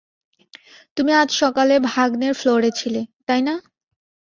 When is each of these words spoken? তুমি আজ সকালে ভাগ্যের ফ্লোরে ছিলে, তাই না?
তুমি 0.97 1.11
আজ 1.13 1.29
সকালে 1.41 1.75
ভাগ্যের 1.89 2.33
ফ্লোরে 2.33 2.71
ছিলে, 2.71 3.01
তাই 3.27 3.41
না? 3.41 3.55